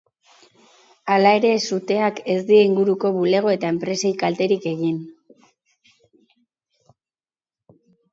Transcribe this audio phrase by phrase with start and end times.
[1.15, 4.97] Hala ere, suteak ez die inguruko bulego eta enpresei kalterik egin.